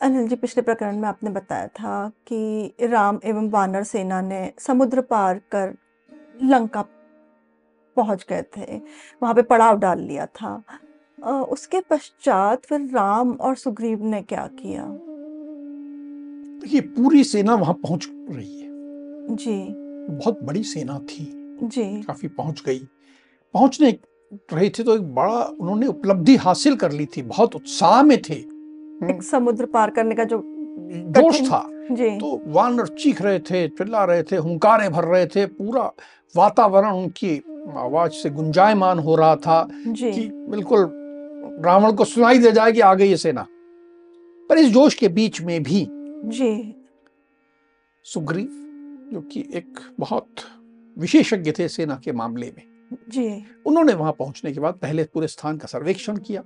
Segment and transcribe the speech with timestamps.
[0.00, 5.00] अनिल जी पिछले प्रकरण में आपने बताया था कि राम एवं वानर सेना ने समुद्र
[5.00, 5.74] पार कर
[6.42, 6.82] लंका
[7.96, 8.76] पहुँच गए थे।
[9.22, 10.62] वहाँ पे पड़ाव डाल लिया था।
[11.42, 14.84] उसके पश्चात फिर राम और सुग्रीव ने क्या किया?
[16.60, 18.68] देखिए पूरी सेना वहाँ पहुँच रही है।
[19.36, 19.56] जी।
[20.10, 21.26] बहुत बड़ी सेना थी।
[21.62, 22.78] जी। काफ़ी पहुँच गई।
[23.54, 23.90] पहुँचने
[24.52, 28.53] रहे थे तो एक बड़ा उन्होंने उपलब्धि हासिल कर ली थी। बहुत उत्साह में थे।
[29.10, 30.42] एक समुद्र पार करने का जो
[31.16, 35.46] जोश था। जी। तो वानर चीख रहे थे चिल्ला रहे थे हुंकारे भर रहे थे
[35.46, 35.82] पूरा
[36.36, 37.36] वातावरण उनकी
[37.76, 40.90] आवाज़ से गुंजायमान हो रहा था कि बिल्कुल
[41.64, 43.46] रावण को सुनाई दे जाए कि आ गई ये सेना।
[44.50, 45.86] पर इस जोश के बीच में भी
[46.28, 46.74] जी।
[48.04, 48.48] सुग्रीव
[49.12, 50.26] जो कि एक बहुत
[50.98, 52.62] विशेषज्ञ थे सेना के मामले में
[53.10, 56.42] जी। उन्होंने वहाँ पहुँचने के बाद पहले पूरे स्थान का सर्वेक्षण किया।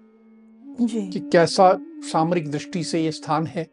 [0.80, 1.78] जी। कि कैसा
[2.12, 3.66] सामरिक दृष्टि से ये स्थान है।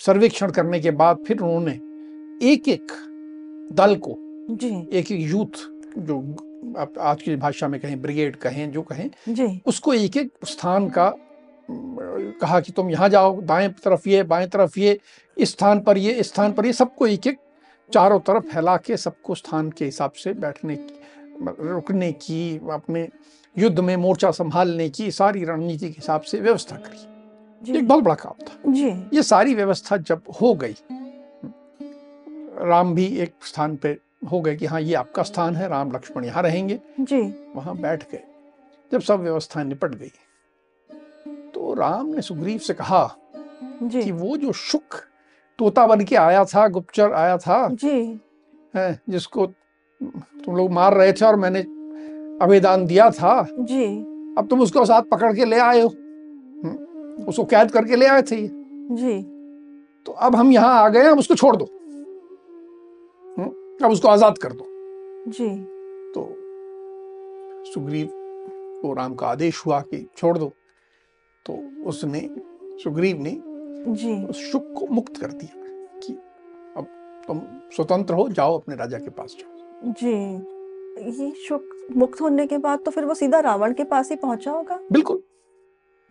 [0.00, 1.72] सर्वेक्षण करने के बाद फिर उन्होंने
[2.52, 2.92] एक एक
[3.72, 4.14] दल को
[4.50, 6.18] जी। एक एक यूथ जो
[6.78, 10.88] आप आज की भाषा में कहें ब्रिगेड कहें जो कहें जी। उसको एक एक स्थान
[10.88, 11.14] का
[11.70, 14.98] कहा कि तुम यहाँ जाओ दाएँ तरफ़ ये बाएँ तरफ़ ये
[15.36, 17.38] इस स्थान पर ये इस स्थान पर ये सबको एक एक
[17.92, 21.00] चारों तरफ़ फैला के सबको स्थान के हिसाब से बैठने की
[21.42, 23.08] रुकने की अपने
[23.56, 28.14] युद्ध में मोर्चा संभालने की सारी रणनीति के हिसाब से व्यवस्था करी। एक बहुत बड़ा
[28.14, 30.74] काम था। जी। ये सारी व्यवस्था जब हो गई
[32.66, 33.96] राम भी एक स्थान पे
[34.32, 37.20] हो गए कि हाँ ये आपका स्थान है राम लक्ष्मण यहाँ रहेंगे। जी।
[37.56, 38.22] वहाँ बैठ गए।
[38.92, 40.10] जब सब व्यवस्था निपट गई
[41.54, 43.16] तो राम ने सुग्रीव से कहा
[43.82, 44.96] जी। कि वो जो शुक
[45.58, 48.00] तोता बन के आया था गुप्तचर आया था जी।
[48.76, 49.46] हैं, जिसको
[50.44, 51.64] तुम लोग मार रहे थे और मैंने
[52.40, 53.84] अभिदान दिया था। जी।
[54.38, 58.22] अब तुम उसको साथ पकड़ के ले आए हो। हम्म, उसको कैद करके ले आए
[58.22, 58.36] थे
[58.92, 59.20] जी।
[60.06, 61.64] तो अब हम यहाँ आ गए अब उसको छोड़ दो।
[63.24, 63.50] हम्म,
[63.84, 64.66] अब उसको आज़ाद कर दो।
[65.28, 65.48] जी।
[66.14, 66.28] तो
[67.72, 68.08] सुग्रीव
[68.82, 70.52] को राम का आदेश हुआ कि छोड़ दो।
[71.46, 71.52] तो
[71.86, 72.28] उसने
[72.78, 73.36] सुग्रीव ने
[73.88, 75.62] जी। उस शुक को मुक्त कर दिया
[75.98, 76.12] कि
[76.76, 76.86] अब
[77.26, 77.40] तुम
[77.76, 80.12] स्वतंत्र हो जाओ अपने राजा के पास जाओ। जी।
[81.20, 84.50] ये शुक मुक्त होने के बाद तो फिर वो सीधा रावण के पास ही पहुँचा
[84.50, 85.22] होगा। बिल्कुल।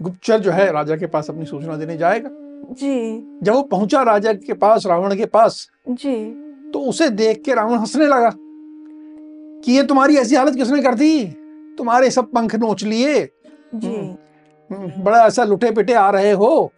[0.02, 2.30] गुप्तचर जो है राजा के पास अपनी सूचना देने जाएगा।
[2.74, 6.16] जी। जब वो पहुँचा राजा के पास रावण के पास जी।
[6.72, 8.32] तो उसे देख के रावण हंसने लगा
[9.64, 11.26] कि ये तुम्हारी ऐसी हालत किसने कर दी?
[11.78, 13.30] तुम्हारे सब पंख नोच लिए।
[13.76, 16.72] जी। हम्म, बड़ा ऐसा लुटे पिटे आ रहे हो।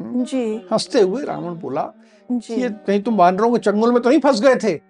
[0.00, 1.92] जी। हँसते हुए रावण बोला
[2.32, 4.80] जी। ये कहीं तुम वानरों के चंगुल में तो नहीं फंस गए थे?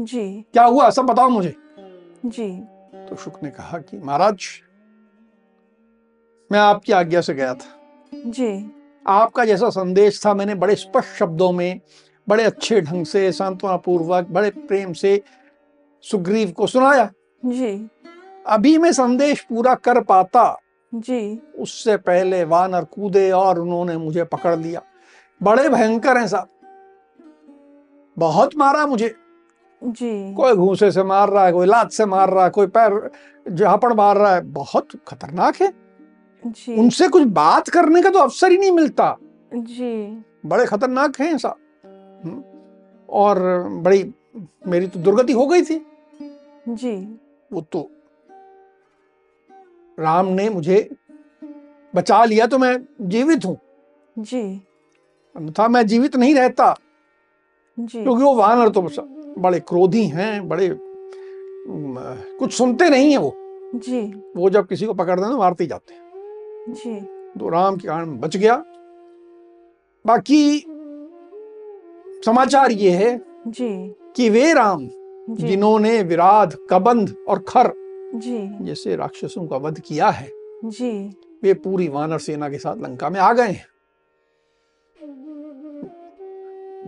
[0.00, 0.90] जी। क्या हुआ?
[0.90, 1.54] सब बताओ मुझे।
[2.26, 2.48] जी।
[3.10, 4.46] तो शुक ने कहा कि महाराज
[6.52, 7.80] मैं आपकी आज्ञा से गया था।
[8.14, 8.70] जी।
[9.06, 11.80] आपका जैसा संदेश था मैंने बड़े स्पष्ट शब्दों में
[12.28, 15.22] बड़े अच्छे ढंग से सांत्वना पूर्वक बड़े प्रेम से
[16.02, 17.12] सुग्रीव को सुनाया।
[17.44, 17.90] जी।
[18.46, 20.60] अभी मैं संदेश पूरा कर पाता।
[20.94, 24.82] जी। उससे पहले वानर कूदे और उन्होंने मुझे पकड़ लिया।
[25.42, 26.48] बड़े भयंकर हैं साहब।
[28.18, 29.14] बहुत मारा मुझे।
[29.82, 33.10] जी। कोई घूसे से मार रहा है कोई लात से मार रहा है कोई पैर
[33.46, 35.72] झापड़ मार रहा है बहुत खतरनाक है।
[36.44, 39.16] जी। उनसे कुछ बात करने का तो अवसर ही नहीं मिलता।
[39.54, 41.56] जी। बड़े खतरनाक हैं साहब
[42.24, 42.42] हम्म,
[43.08, 43.38] और
[43.82, 44.12] बड़ी
[44.66, 45.84] मेरी तो दुर्गति हो गई थी।
[46.68, 46.96] जी।
[47.52, 47.88] वो तो
[49.98, 50.88] राम ने मुझे
[51.94, 53.56] बचा लिया तो मैं जीवित हूँ।
[54.18, 54.42] जी।
[55.34, 56.74] अन्यथा मैं जीवित नहीं रहता।
[57.78, 58.96] जी। क्योंकि वो वानर तो बस।
[59.38, 60.76] बड़े क्रोधी हैं बड़े
[62.38, 63.34] कुछ सुनते नहीं है वो।
[63.74, 66.00] जी। वो जब किसी को पकड़ देना मारते जाते हैं।
[66.68, 67.00] जी।
[67.40, 68.56] तो राम के कारण बच गया।
[70.06, 70.64] बाकी
[72.26, 74.88] समाचार ये है जी। कि वे राम
[75.30, 77.72] जिन्होंने विराध कबंध और खर
[78.14, 80.30] जी। जैसे राक्षसों का वध किया है
[80.64, 83.66] जी। वे पूरी वानर सेना के साथ लंका में आ गए हैं।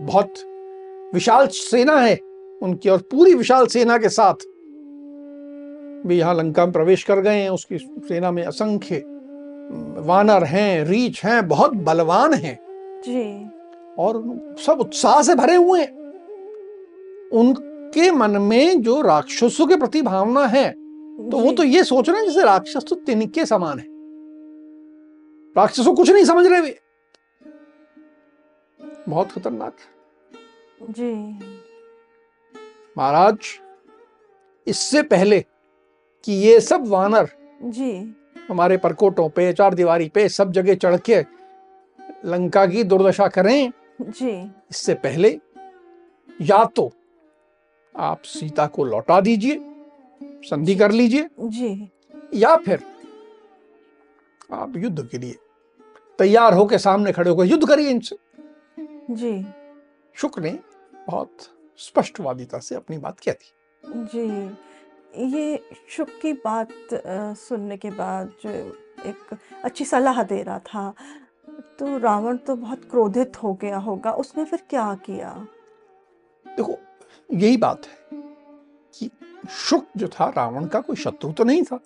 [0.05, 0.33] बहुत
[1.13, 2.28] विशाल सेना है।
[2.61, 4.45] उनकी और पूरी विशाल सेना के साथ।
[6.07, 7.77] वे यहाँ लंका में प्रवेश कर गए हैं उसकी
[8.07, 9.03] सेना में असंख्य
[10.05, 12.57] वानर हैं रीछ हैं बहुत बलवान हैं।
[13.05, 13.23] जी।
[13.99, 14.23] और
[14.59, 15.97] सब उत्साह से भरे हुए हैं।
[17.31, 20.69] उनके मन में जो राक्षसों के प्रति भावना है
[21.29, 23.85] तो वो तो ये सोच रहे हैं जैसे राक्षस तो तिनके समान है।
[25.55, 26.79] राक्षसों कुछ नहीं समझ रहे वे।
[29.09, 29.75] बहुत खतरनाक
[30.89, 31.13] जी।
[32.99, 33.37] महाराज
[34.67, 35.39] इससे पहले
[36.23, 37.29] कि ये सब वानर
[37.63, 37.91] जी।
[38.49, 41.19] हमारे परकोटों पे चार दीवारी पे सब जगह चढ़ के
[42.25, 44.31] लंका की दुर्दशा करें जी।
[44.71, 45.29] इससे पहले
[46.41, 46.91] या तो
[47.95, 49.59] आप सीता को लौटा दीजिए
[50.49, 51.69] संधि कर लीजिए जी।
[52.33, 52.83] या फिर
[54.53, 55.35] आप युद्ध के लिए
[56.19, 58.17] तैयार होकर सामने खड़े होकर युद्ध करिए इनसे।
[59.11, 59.33] जी।
[60.15, 60.57] शुक्र ने
[61.07, 61.47] बहुत
[61.79, 63.53] स्पष्टवादिता से अपनी बात कह दी
[64.05, 64.27] जी
[65.35, 65.59] ये
[65.89, 66.69] शुक की बात
[67.37, 68.49] सुनने के बाद जो
[69.09, 70.93] एक अच्छी सलाह दे रहा था
[71.79, 75.33] तो रावण तो बहुत क्रोधित हो गया होगा उसने फिर क्या किया?
[76.45, 76.77] देखो
[77.29, 78.19] यही बात है
[78.93, 79.09] कि
[79.49, 81.79] शुक जो था रावण का कोई शत्रु तो नहीं था।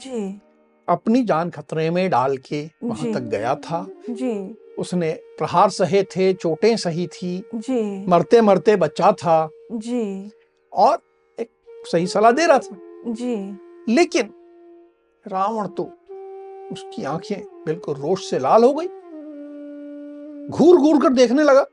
[0.00, 0.40] जी।
[0.88, 4.32] अपनी जान खतरे में डाल के वहाँ तक गया था। जी।
[4.82, 10.30] उसने प्रहार सहे थे चोटें सही थी जी। मरते मरते बच्चा था। जी।
[10.72, 10.98] और
[11.40, 11.48] एक
[11.92, 12.76] सही सलाह दे रहा था।
[13.06, 13.34] जी।
[13.94, 14.30] लेकिन
[15.28, 15.84] रावण तो
[16.72, 18.86] उसकी आँखें बिल्कुल रोष से लाल हो गई।
[20.48, 21.66] घूर घूर कर देखने लगा।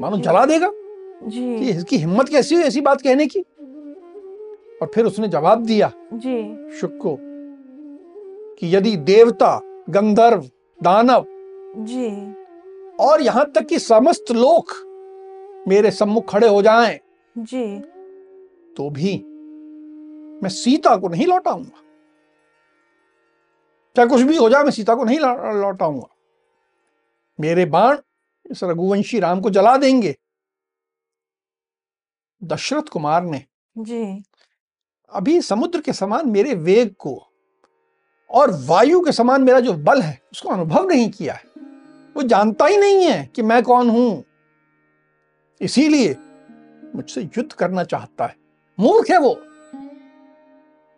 [0.00, 3.40] मानो जला देगा। कि जी इसकी हिम्मत कैसी हुई ऐसी बात कहने की?
[4.82, 7.16] और फिर उसने जवाब दिया जी। शुक को
[8.56, 9.60] कि यदि देवता
[9.90, 10.50] गंधर्व
[10.82, 11.26] दानव
[11.78, 12.08] जी।
[13.02, 14.72] और यहाँ तक कि समस्त लोग
[15.68, 16.98] मेरे सम्मुख खड़े हो जाएँ।
[17.38, 17.64] जी।
[18.76, 19.16] तो भी
[20.42, 21.80] मैं सीता को नहीं लौटाऊँगा।
[23.96, 26.08] चाहे कुछ भी हो जाए मैं सीता को नहीं लौटाऊँगा।
[27.38, 27.96] मेरे बाण
[28.50, 30.14] इस रघुवंशी राम को जला देंगे।
[32.42, 33.44] दशरथ कुमार ने
[33.76, 34.22] जी।
[35.12, 37.14] अभी समुद्र के समान मेरे वेग को
[38.30, 41.51] और वायु के समान मेरा जो बल है उसको अनुभव नहीं किया है।
[42.16, 44.24] वो जानता ही नहीं है कि मैं कौन हूँ।
[45.60, 46.16] इसीलिए
[46.94, 48.36] मुझसे युद्ध करना चाहता है।
[48.80, 49.34] मूर्ख है वो।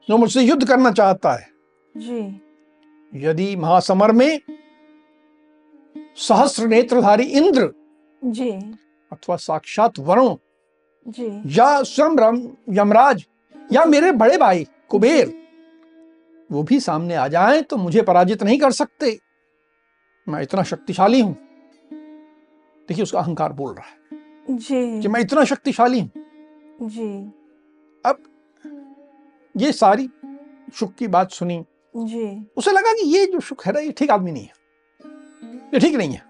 [0.09, 1.49] जो मुझसे युद्ध करना चाहता है।
[1.97, 2.41] जी।
[3.15, 4.41] यदि महासमर में
[6.17, 7.73] सहस्र नेत्रधारी इंद्र
[8.25, 8.51] जी।
[9.13, 10.37] अथवा साक्षात वरुण
[11.09, 13.25] जी। या स्वयं यमराज
[13.73, 15.33] या मेरे बड़े भाई कुबेर
[16.53, 19.19] वो भी सामने आ जाएँ तो मुझे पराजित नहीं कर सकते।
[20.29, 21.37] मैं इतना शक्तिशाली हूँ।
[22.89, 26.11] देखिए उसका अहंकार बोल रहा है जी। कि मैं इतना शक्तिशाली हूँ।
[26.83, 27.33] जी।
[28.05, 28.23] अब
[29.57, 30.09] ये सारी
[30.75, 31.65] सुख की बात सुनी।
[31.97, 34.53] जी। उसे लगा कि ये जो शुक है ना ये ठीक आदमी नहीं है।
[35.75, 36.23] ये ठीक नहीं है।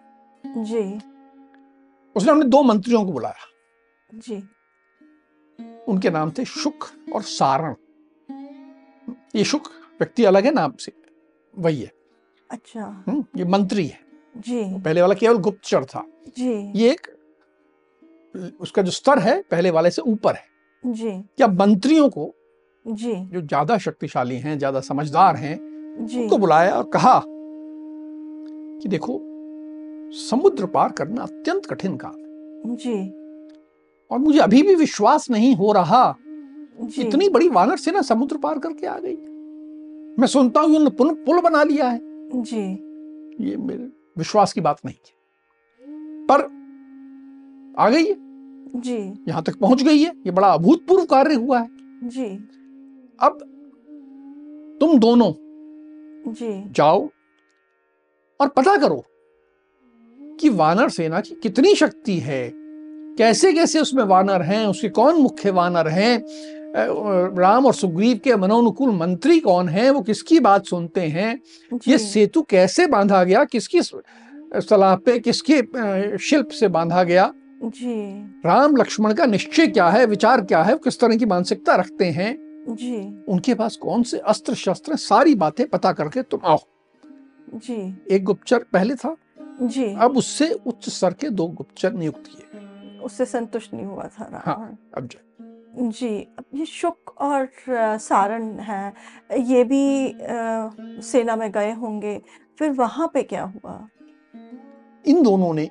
[0.64, 1.00] जी।
[2.16, 3.46] उसने अपने दो मंत्रियों को बुलाया।
[4.14, 4.36] जी।
[5.88, 7.74] उनके नाम थे शुक और सारण।
[9.36, 9.68] ये शुक
[10.00, 10.92] व्यक्ति अलग है नाम से
[11.54, 11.92] वही है।
[12.50, 13.98] अच्छा। हम्म, ये मंत्री है।
[14.36, 16.04] जी। पहले वाला केवल गुप्तचर था।
[16.38, 17.06] जी। ये एक
[18.60, 22.32] उसका जो स्तर है पहले वाले से ऊपर है। जी। क्या मंत्रियों को
[22.86, 25.56] जी। जो ज़्यादा शक्तिशाली हैं ज़्यादा समझदार हैं
[26.06, 27.20] जी। उनको बुलाया और कहा
[28.80, 29.20] कि देखो
[30.20, 32.96] समुद्र पार करना अत्यंत कठिन काम है। जी।
[34.10, 36.04] और मुझे अभी भी विश्वास नहीं हो रहा
[36.98, 39.16] इतनी बड़ी वानर सेना समुद्र पार करके आ गई
[40.18, 41.98] मैं सुनता हूँ पुल बना लिया है।
[42.32, 42.72] जी।
[43.50, 43.88] ये मेरे
[44.18, 45.14] विश्वास की बात नहीं है।
[46.26, 46.40] पर
[47.78, 48.16] आ गई है।
[48.80, 51.68] जी। यहाँ तक पहुँच गई है। ये बड़ा अभूतपूर्व कार्य हुआ है।
[52.08, 52.48] जी।
[53.20, 53.38] अब
[54.80, 55.32] तुम दोनों
[56.32, 57.08] जी। जाओ
[58.40, 59.04] और पता करो
[60.40, 62.52] कि वानर सेना की कितनी शक्ति है।
[63.18, 66.24] कैसे कैसे उसमें वानर हैं उसके कौन मुख्य वानर हैं
[66.74, 69.90] राम और सुग्रीव के मनोनुकूल मंत्री कौन हैं?
[69.90, 71.40] वो किसकी बात सुनते हैं?
[71.88, 73.44] ये सेतु कैसे बांधा गया?
[73.44, 77.32] किसकी सलाह पे किसके शिल्प से बांधा गया?
[77.64, 77.94] जी।
[78.46, 80.06] राम लक्ष्मण का निश्चय क्या है?
[80.06, 80.72] विचार क्या है?
[80.72, 82.36] वो किस तरह की मानसिकता रखते हैं?
[82.68, 86.58] जी। उनके पास कौन से अस्त्र शस्त्र सारी बातें पता करके तुम आओ।
[87.54, 89.16] जी। एक गुप्तचर पहले था।
[89.62, 94.24] जी। अब उससे उच्च स्तर के दो गुप्तचर नियुक्त किए उससे संतुष्ट नहीं हुआ था
[94.24, 95.18] राम हाँ। अब जो
[95.74, 98.92] जी अब ये शुक और अ, सारण है।
[99.40, 100.70] ये भी अ,
[101.02, 102.20] सेना में गए होंगे।
[102.58, 103.88] फिर वहाँ पे क्या हुआ?
[105.04, 105.68] इन दोनों ने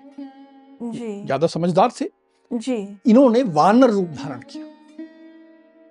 [0.82, 2.06] जी। ज़्यादा समझदार थे
[2.52, 4.66] जी। इन्होंने वानर रूप धारण किया।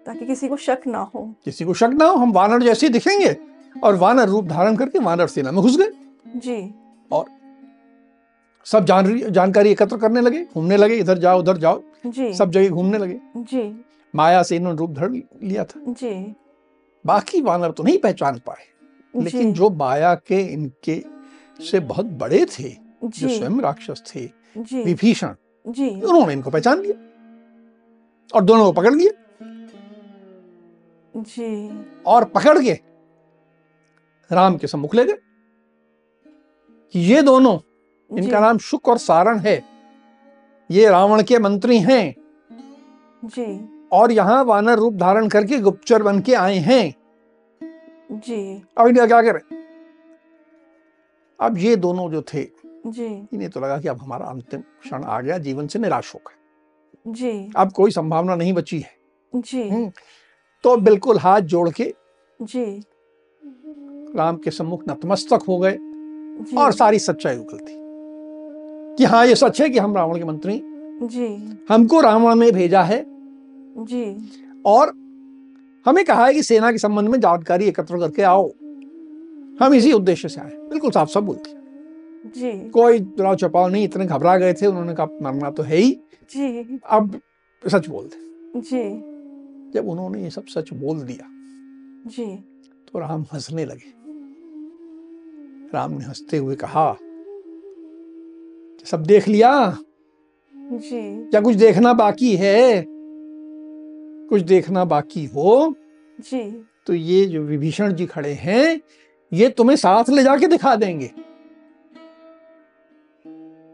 [0.07, 2.93] ताकि किसी को शक ना हो। किसी को शक ना हो हम वानर जैसे ही
[2.93, 3.37] दिखेंगे
[3.85, 5.91] और वानर रूप धारण करके वानर सेना में घुस गए।
[6.37, 6.75] जी।
[7.13, 7.25] और
[8.67, 12.69] सब जान जानकारी एकत्र करने लगे घूमने लगे इधर जाओ उधर जाओ। जी। सब जगह
[12.69, 13.63] घूमने लगे। जी।
[14.15, 16.35] माया से इन्होंने रूप धर लिया था। जी।
[17.05, 18.67] बाकी वानर तो नहीं पहचान पाए
[19.15, 21.03] लेकिन जो। माया के इनके
[21.61, 22.69] से बहुत बड़े थे
[23.05, 24.25] जो स्वयं राक्षस थे
[24.85, 25.35] विभीषण
[25.67, 26.95] जी। उन्होंने इनको पहचान लिया
[28.35, 29.13] और दोनों को पकड़ लिया।
[31.15, 32.73] जी। और पकड़ के
[34.31, 35.17] राम के सम्मुख ले गए
[36.95, 37.59] कि ये दोनों
[38.11, 39.63] इनका नाम शुक और सारण है
[40.71, 42.15] ये रावण के मंत्री हैं।
[43.25, 43.45] जी।
[43.93, 46.95] और यहाँ वानर रूप धारण करके गुप्तचर बन के आए हैं।
[48.13, 49.41] जी। अब इनका क्या करें?
[51.41, 52.49] अब ये दोनों जो थे
[52.87, 56.21] जी। इन्हें तो लगा कि अब हमारा अंतिम क्षण आ गया जीवन से निराश हो
[56.29, 58.95] गए। जी। अब कोई संभावना नहीं बची है।
[59.35, 59.93] जी। हम्म।
[60.63, 61.95] तो बिल्कुल हाथ जोड़ के
[62.43, 62.85] जी।
[64.17, 65.79] राम के सम्मुख नतमस्तक हो गए
[66.59, 67.75] और सारी सच्चाई उगल थी
[68.97, 70.61] कि हाँ ये सच है कि हम रावण के मंत्री
[71.03, 73.12] जी। हमको रावण ने भेजा है
[73.79, 74.31] जी।
[74.67, 74.89] और
[75.87, 78.49] हमें कहा है कि सेना के संबंध में जानकारी एकत्र करके आओ।
[79.61, 81.59] हम इसी उद्देश्य से आए। बिल्कुल साफ़ साफ़ बोल दिया
[82.37, 85.93] जी। कोई दुराव चपाव नहीं इतने घबरा गए थे उन्होंने कहा मरना तो है ही।
[86.31, 87.21] जी। अब
[87.65, 88.83] सच बोल दे। जी।
[89.75, 91.29] जब उन्होंने ये सब सच बोल दिया
[92.11, 92.37] जी।
[92.93, 93.93] तो राम हंसने लगे।
[95.75, 96.97] राम ने हँसते हुए कहा
[98.87, 99.79] सब देख लिया?
[100.57, 102.83] जी। क्या कुछ देखना बाकी है?
[104.33, 105.75] कुछ देखना बाकी हो।
[106.21, 108.81] जी। तो ये जो विभीषण जी खड़े हैं
[109.33, 111.11] ये तुम्हें साथ ले जाके दिखा देंगे।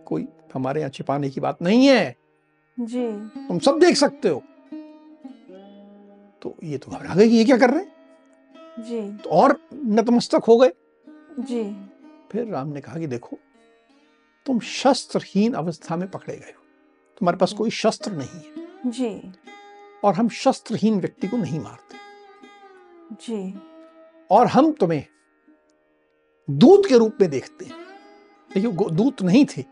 [0.04, 2.16] कोई हमारे यहाँ छिपाने की बात नहीं है।
[2.80, 3.08] जी।
[3.48, 4.42] तुम सब देख सकते हो।
[6.42, 7.92] तो ये तो घबरा गए कि ये क्या कर रहे हैं?
[8.78, 10.72] जी। तो और नतमस्तक हो गए।
[11.40, 11.88] जी।
[12.32, 13.38] फिर राम ने कहा कि देखो
[14.46, 16.62] तुम शस्त्रहीन अवस्था में पकड़े गए हो।
[17.18, 19.32] तुम्हारे पास कोई शस्त्र नहीं है। जी।
[20.04, 21.96] और हम शस्त्रहीन व्यक्ति को नहीं मारते।
[23.12, 23.60] जी।
[24.30, 25.04] और हम तुम्हें
[26.50, 27.74] दूत के रूप में देखते हैं।
[28.54, 29.64] देखिए दूत नहीं थे।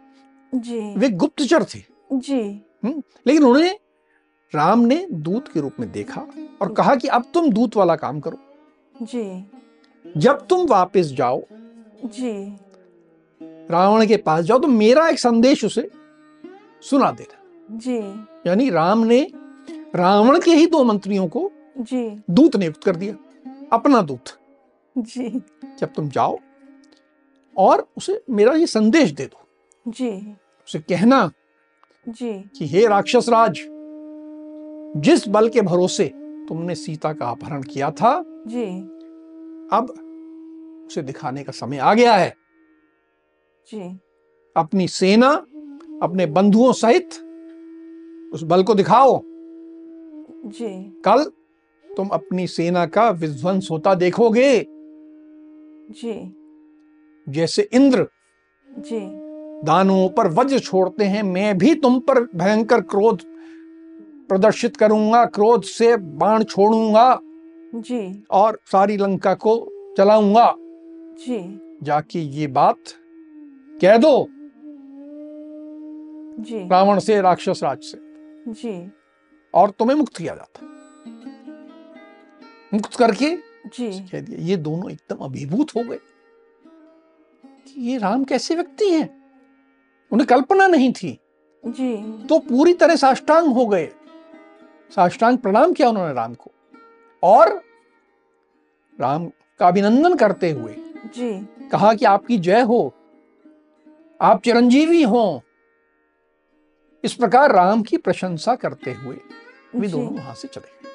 [0.55, 1.79] जी। वे गुप्तचर थे।
[2.13, 2.41] जी।
[2.85, 3.79] हम्म, लेकिन उन्होंने
[4.55, 6.27] राम ने दूत के रूप में देखा
[6.61, 8.39] और कहा कि अब तुम दूत वाला काम करो।
[9.03, 9.51] जी।
[10.17, 11.43] जब तुम वापस जाओ
[12.05, 12.57] जी।
[13.43, 15.91] रावण के पास जाओ तो मेरा एक संदेश उसे
[16.83, 17.99] सुना देना जी।
[18.49, 19.33] यानी राम ने
[19.95, 23.15] रावण के ही दो मंत्रियों को जी। दूत नियुक्त कर दिया।
[23.73, 24.39] अपना दूत।
[24.99, 25.43] जी।
[25.79, 26.39] जब तुम जाओ
[27.57, 29.49] और उसे मेरा ये संदेश दे दो।
[29.91, 30.11] जी।
[30.69, 31.31] उसे कहना
[32.09, 33.55] जी। कि हे राक्षस राज
[35.03, 36.05] जिस बल के भरोसे
[36.49, 38.65] तुमने सीता का अपहरण किया था जी।
[39.77, 39.91] अब
[40.87, 42.35] उसे दिखाने का समय आ गया है।
[43.73, 43.99] जी।
[44.57, 45.31] अपनी सेना
[46.03, 47.09] अपने बंधुओं सहित
[48.35, 49.23] उस बल को दिखाओ।
[50.47, 51.25] जी। कल
[51.97, 54.67] तुम अपनी सेना का विध्वंस होता देखोगे।
[55.91, 56.35] जी।
[57.29, 58.07] जैसे इंद्र
[58.69, 59.01] जी।
[59.67, 63.23] दानवों पर वज्र छोड़ते हैं मैं भी तुम पर भयंकर क्रोध
[64.29, 67.21] प्रदर्शित करूँगा क्रोध से बाण छोड़ूँगा
[67.75, 69.57] जी। और सारी लंका को
[69.99, 70.55] चलाऊँगा
[71.19, 72.79] जी। जाके ये बात
[73.83, 74.29] कह दो।
[76.43, 77.99] जी। रावण से राक्षस राज से।
[78.53, 78.91] जी।
[79.57, 80.65] और तुम्हें मुक्त किया जाता
[82.75, 83.31] मुक्त करके
[83.67, 85.99] जी। कह दिया ये दोनों एकदम अभिभूत हो गए
[87.45, 89.09] कि ये राम कैसे व्यक्ति हैं?
[90.13, 91.19] उन्हें कल्पना नहीं थी।
[91.65, 91.97] जी।
[92.27, 93.87] तो पूरी तरह साष्टांग हो गए।
[94.97, 96.51] साष्टांग प्रणाम किया उन्होंने राम को।
[97.23, 97.55] और
[98.99, 99.27] राम
[99.61, 100.75] का अभिनंदन करते हुए
[101.17, 101.33] जी।
[101.69, 102.95] कहा कि आपकी जय हो
[104.21, 105.43] आप चिरंजीवी हो।
[107.05, 109.17] इस प्रकार राम की प्रशंसा करते हुए
[109.81, 110.95] वे दोनों वहाँ से चले गए।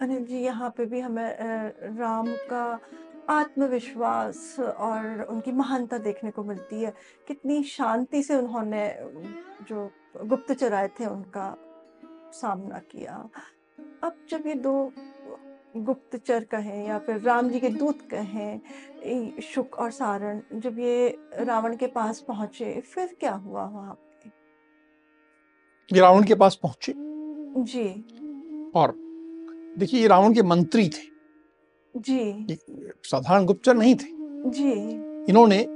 [0.00, 1.36] अनिल जी यहाँ पे भी हमें
[1.98, 2.80] राम का
[3.30, 6.92] आत्मविश्वास और उनकी महानता देखने को मिलती है।
[7.28, 8.88] कितनी शांति से उन्होंने
[9.68, 9.90] जो
[10.24, 11.54] गुप्तचर आए थे उनका
[12.32, 13.28] सामना किया।
[14.04, 14.92] अब जब ये दो
[15.76, 21.76] गुप्तचर कहें या फिर राम जी के दूत कहें शुक और सारण जब ये रावण
[21.76, 24.30] के पास पहुँचे फिर क्या हुआ वहाँ पे?
[25.90, 26.94] रावण के पास पहुँचे?
[27.62, 28.17] जी।
[28.74, 28.94] और
[29.78, 31.18] देखिए ये रावण के मंत्री थे।
[31.96, 32.46] जी।
[33.04, 34.18] साधारण गुप्तचर नहीं थे।
[34.50, 34.72] जी।
[35.30, 35.66] इन्होंने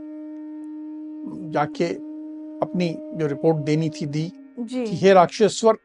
[1.51, 1.85] जाके
[2.63, 5.77] अपनी जो रिपोर्ट देनी थी दी जी। कि हे राक्षेश्वर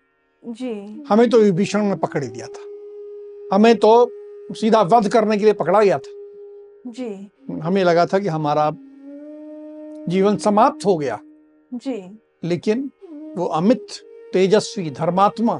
[0.47, 2.63] जी। हमें तो विभीषण ने पकड़ दिया था।
[3.55, 4.11] हमें तो
[4.53, 6.11] सीधा वध करने के लिए पकड़ा गया था।
[6.87, 8.71] जी। हमें लगा था कि हमारा
[10.09, 11.19] जीवन समाप्त हो गया।
[11.73, 12.91] जी। लेकिन
[13.37, 13.87] वो अमित
[14.33, 15.59] तेजस्वी धर्मात्मा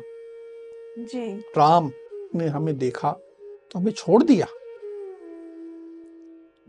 [0.97, 1.91] जी। राम
[2.35, 3.11] ने हमें देखा
[3.71, 4.45] तो हमें छोड़ दिया।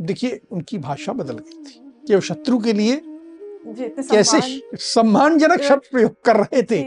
[0.01, 3.03] देखिए उनकी भाषा बदल गई थी कि वो शत्रु के लिए
[4.11, 6.81] कैसे सम्मानजनक शब्द प्रयोग कर रहे थे।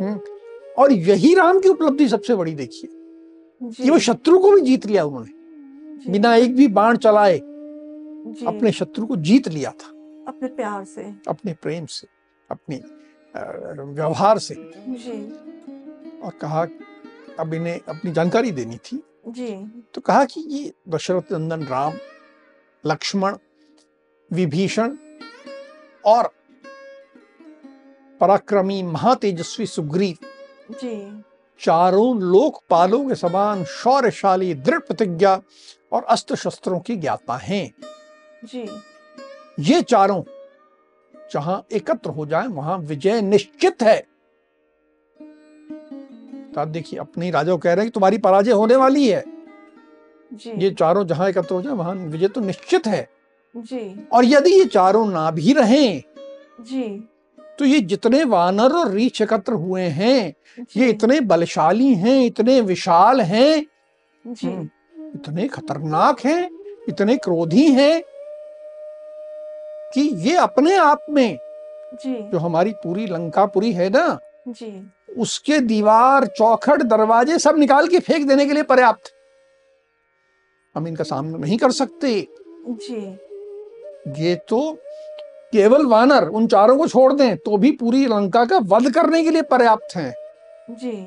[0.00, 0.20] हम्म।
[0.78, 2.90] और यही राम की उपलब्धि सबसे बड़ी देखिए
[3.84, 7.38] कि वो शत्रु को भी जीत लिया उन्होंने। बिना एक भी बाण चलाए
[8.46, 9.88] अपने शत्रु को जीत लिया था।
[10.28, 12.06] अपने प्यार से। अपने प्रेम से
[12.50, 12.82] अपने
[13.92, 14.54] व्यवहार से।
[14.88, 15.49] जी।
[16.22, 16.66] और कहा
[17.38, 19.52] अब इन्हें अपनी जानकारी देनी थी। जी।
[19.94, 21.92] तो कहा कि ये दशरथ नंदन राम
[22.86, 23.36] लक्ष्मण
[24.32, 24.96] विभीषण
[26.04, 26.30] और
[28.20, 30.16] पराक्रमी महातेजस्वी सुग्रीव
[30.70, 31.22] जी।
[31.60, 35.42] चारों लोकपालों के समान शौर्यशाली दृढ़ प्रतिज्ञा
[35.92, 37.74] और अस्त्र शस्त्रों की ज्ञाता हैं।
[38.44, 38.68] जी।
[39.60, 40.22] ये चारों
[41.32, 44.09] जहाँ एकत्र हो जाएँ वहाँ विजय निश्चित है।
[46.54, 49.22] तो आप देखिए अपने राजा को कह रहे हैं कि तुम्हारी पराजय होने वाली है।
[50.32, 53.08] जी। ये चारों जहाँ एकत्र हो जाए वहाँ विजय तो निश्चित है।
[53.54, 56.02] जी। और यदि ये चारों ना भी रहें
[56.60, 56.82] जी।
[57.58, 60.34] तो ये जितने वानर और रीछ एकत्र हुए हैं
[60.76, 63.66] ये इतने बलशाली हैं इतने विशाल हैं
[64.24, 64.68] जी। हम्म,
[65.14, 66.50] इतने खतरनाक हैं
[66.88, 68.02] इतने क्रोधी हैं
[69.94, 71.38] कि ये अपने आप में
[71.94, 74.70] जी। जो हमारी पूरी लंकापुरी है ना जी।
[75.18, 79.12] उसके दीवार चौखट दरवाजे सब निकाल के फेंक देने के लिए पर्याप्त।
[80.76, 82.28] हम इनका सामना नहीं कर सकते।
[82.68, 83.18] जी।
[84.18, 84.78] ये तो
[85.52, 89.30] केवल वानर उन चारों को छोड़ दें तो भी पूरी लंका का वध करने के
[89.30, 90.14] लिए पर्याप्त हैं।
[90.70, 91.06] जी।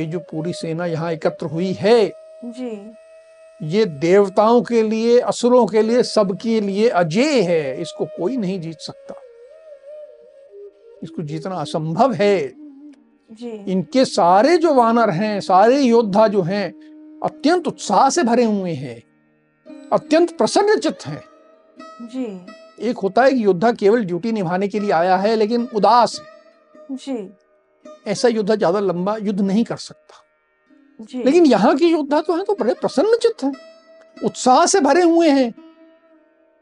[0.00, 2.12] ये जो पूरी सेना यहाँ एकत्र हुई है
[2.44, 2.92] जी।
[3.62, 8.80] ये देवताओं के लिए असुरों के लिए सबके लिए अजय है। इसको कोई नहीं जीत
[8.80, 9.14] सकता।
[11.02, 12.59] इसको जीतना असंभव है।
[13.30, 16.68] इनके सारे जो वानर हैं सारे योद्धा जो हैं
[17.22, 19.02] अत्यंत उत्साह से भरे हुए हैं
[19.92, 21.22] अत्यंत प्रसन्नचित्त हैं।
[22.02, 22.24] जी।
[22.80, 26.96] एक होता है कि योद्धा केवल ड्यूटी निभाने के लिए आया है लेकिन उदास है।
[26.96, 27.30] जी।
[28.06, 30.24] ऐसा योद्धा ज़्यादा लंबा युद्ध नहीं कर सकता।
[31.00, 33.52] जी। लेकिन यहाँ के योद्धा तो हैं तो बड़े प्रसन्न चित्त हैं
[34.24, 35.52] उत्साह से भरे हुए हैं।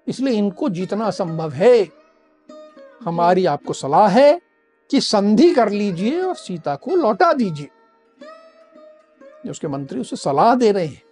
[0.07, 1.89] इसलिए इनको जीतना असंभव है।
[3.05, 4.41] हमारी आपको सलाह है
[4.91, 7.69] कि संधि कर लीजिए और सीता को लौटा दीजिए।
[9.51, 11.03] उसके मंत्री उसे सलाह दे रहे हैं।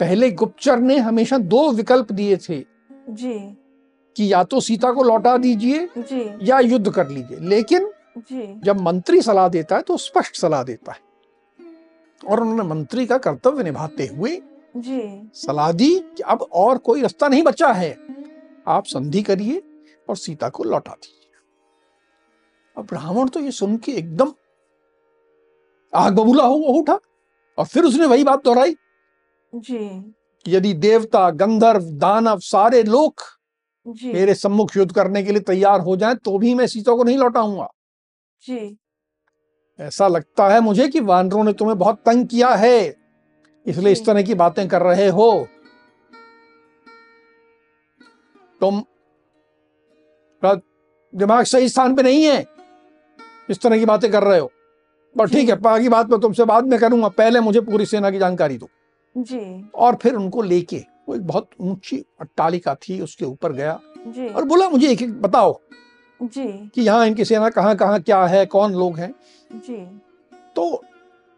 [0.00, 2.64] पहले गुप्तचर ने हमेशा दो विकल्प दिए थे।
[3.08, 3.56] जी।
[4.16, 5.88] कि या तो सीता को लौटा दीजिए
[6.42, 10.92] या युद्ध कर लीजिए। लेकिन जी। जब मंत्री सलाह देता है तो स्पष्ट सलाह देता
[10.92, 11.00] है।
[12.28, 14.42] और उन्होंने मंत्री का कर्तव्य निभाते हुए
[14.76, 17.96] जी। सलाह दी कि अब और कोई रास्ता नहीं बचा है।
[18.68, 19.62] आप संधि करिए
[20.08, 21.27] और सीता को लौटा दीजिए।
[22.78, 24.32] अब रावण तो ये सुन के एकदम
[25.92, 26.98] आग बबूला हो वो उठा
[27.58, 28.74] और फिर उसने वही बात दोहराई।
[29.52, 30.14] जी।
[30.46, 33.22] यदि देवता गंधर्व दानव सारे लोग
[33.86, 37.04] जी। मेरे सम्मुख युद्ध करने के लिए तैयार हो जाएँ तो भी मैं सीता को
[37.04, 37.68] नहीं लौटाऊँगा।
[38.42, 38.76] जी।
[39.78, 42.94] ऐसा लगता है मुझे कि वानरों ने तुम्हें बहुत तंग किया है
[43.66, 45.48] इसलिए इस तरह की बातें कर रहे हो।
[48.60, 48.82] तुम
[51.12, 52.44] दिमाग सही स्थान पे नहीं है?
[53.50, 54.50] इस तरह की बातें कर रहे हो।
[55.16, 58.18] पर ठीक है बाकी बात मैं तुमसे बाद में करूँगा। पहले मुझे पूरी सेना की
[58.18, 58.68] जानकारी दो।
[59.16, 64.28] जी। और फिर उनको लेके वो एक बहुत ऊँची अट्टालिका थी उसके ऊपर गया जी।
[64.28, 65.58] और बोला मुझे एक एक बताओ
[66.20, 69.14] जी। कि यहाँ इनकी सेना कहाँ कहाँ क्या है कौन लोग हैं?
[69.52, 69.76] जी।
[70.56, 70.84] तो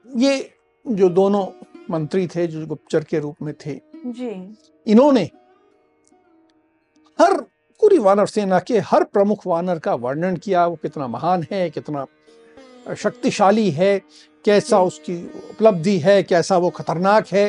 [0.06, 0.38] ये
[0.86, 1.46] जो दोनों
[1.90, 4.30] मंत्री थे जो गुप्तचर के रूप में थे जी।
[4.86, 5.22] इन्होंने
[7.18, 7.44] हर
[7.80, 12.06] पूरी वानर सेना के हर प्रमुख वानर का वर्णन किया वो कितना महान है कितना
[12.94, 13.98] शक्तिशाली है
[14.44, 15.16] कैसा उसकी
[15.50, 17.48] उपलब्धि है कैसा वो खतरनाक है।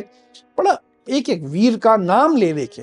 [0.58, 2.82] बड़ा एक एक वीर का नाम ले लेके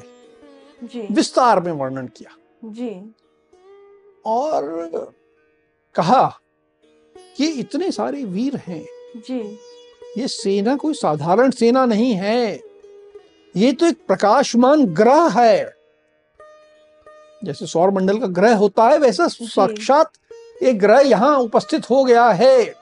[1.14, 3.14] विस्तार में वर्णन किया। जी।
[4.26, 5.12] और
[5.94, 6.40] कहा
[7.36, 8.84] कि इतने सारे वीर हैं।
[9.16, 9.58] जी।
[10.18, 12.60] ये सेना कोई साधारण सेना नहीं है।
[13.56, 15.77] ये तो एक प्रकाशमान ग्रह है।
[17.44, 20.12] जैसे सौर मंडल का ग्रह होता है वैसा साक्षात
[20.62, 22.74] एक ग्रह यहाँ उपस्थित हो गया है।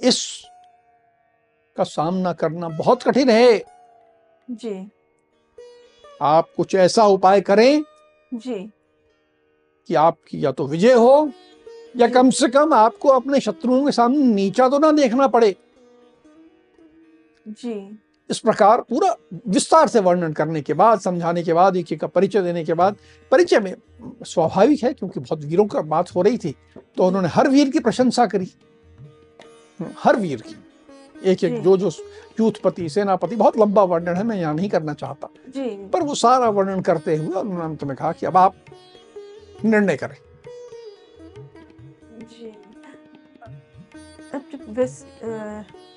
[0.00, 0.42] इस
[1.76, 3.58] का सामना करना बहुत कठिन है।
[4.50, 4.88] जी।
[6.22, 7.82] आप कुछ ऐसा उपाय करें
[8.34, 8.72] जी।
[9.88, 11.30] कि आपकी या तो विजय हो
[11.96, 15.54] या कम से कम आपको अपने शत्रुओं के सामने नीचा तो ना देखना पड़े।
[17.48, 17.98] जी।
[18.30, 19.16] इस प्रकार पूरा
[19.48, 22.74] विस्तार से वर्णन करने के बाद समझाने के बाद एक एक का परिचय देने के
[22.74, 22.96] बाद
[23.30, 23.74] परिचय में
[24.26, 26.54] स्वाभाविक है क्योंकि बहुत वीरों का बात हो रही थी
[26.96, 28.52] तो उन्होंने हर वीर की प्रशंसा करी।
[29.98, 30.56] हर वीर की।
[31.30, 31.90] एक एक जो। जो
[32.40, 36.48] यूथपति सेनापति बहुत लंबा वर्णन है मैं यहाँ नहीं करना चाहता। जी। पर वो सारा
[36.48, 38.54] वर्णन करते हुए उन्होंने अंत में कहा कि अब आप
[39.64, 40.16] निर्णय करें।
[42.20, 42.56] जी।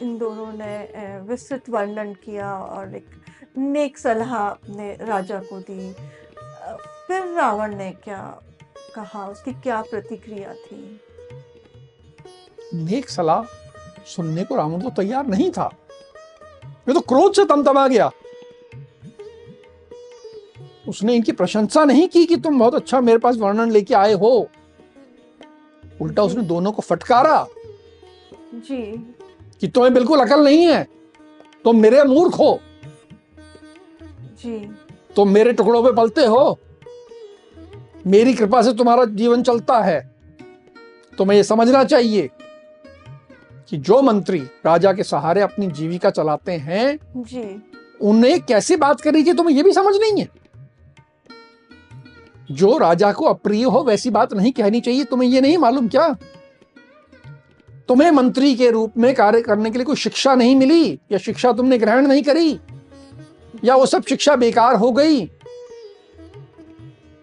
[0.01, 5.91] इन दोनों ने विस्तृत वर्णन किया और एक नेक सलाह अपने राजा को दी।
[7.07, 8.21] फिर रावण ने क्या
[8.95, 9.27] कहा?
[9.27, 10.99] उसकी क्या प्रतिक्रिया थी?
[12.73, 13.43] नेक सलाह
[14.05, 15.69] सुनने को रावण तो तैयार नहीं था।
[16.65, 18.09] ये तो क्रोध से तमतमा गया।
[20.87, 24.31] उसने इनकी प्रशंसा नहीं की कि तुम बहुत अच्छा मेरे पास वर्णन लेके आए हो।
[26.01, 27.45] उल्टा उसने दोनों को फटकारा।
[28.55, 28.81] जी।
[29.61, 30.87] कि तुम्हें बिल्कुल अकल नहीं है।
[31.63, 32.59] तुम मेरे मूर्ख हो।
[34.03, 34.71] जी।
[35.15, 36.59] तुम मेरे टुकड़ों पे पलते हो।
[38.07, 40.15] मेरी कृपा से तुम्हारा जीवन चलता है।
[41.17, 42.29] तुम्हें यह समझना चाहिए
[43.69, 47.61] कि जो मंत्री राजा के सहारे अपनी जीविका चलाते हैं जी।
[48.01, 50.29] उन्हें कैसे बात करनी चाहिए तुम्हें यह भी समझ नहीं है।
[52.51, 56.15] जो राजा को अप्रिय हो वैसी बात नहीं कहनी चाहिए तुम्हें यह नहीं मालूम क्या?
[57.89, 61.53] तुम्हें मंत्री के रूप में कार्य करने के लिए कोई शिक्षा नहीं मिली या शिक्षा
[61.53, 62.59] तुमने ग्रहण नहीं करी
[63.63, 65.25] या वो सब शिक्षा बेकार हो गई?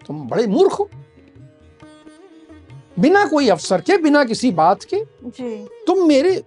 [0.07, 0.89] तुम बड़े मूर्ख हो।
[2.99, 6.43] बिना कोई अवसर के बिना किसी बात के जी। तुम मेरे